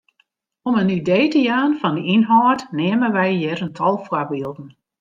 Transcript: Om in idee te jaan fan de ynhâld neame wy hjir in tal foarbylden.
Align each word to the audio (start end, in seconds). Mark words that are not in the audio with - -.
Om 0.61 0.77
in 0.77 0.89
idee 0.99 1.27
te 1.31 1.41
jaan 1.49 1.73
fan 1.79 1.95
de 1.97 2.03
ynhâld 2.15 2.61
neame 2.77 3.09
wy 3.15 3.27
hjir 3.39 3.59
in 3.65 3.73
tal 3.77 3.95
foarbylden. 4.07 4.69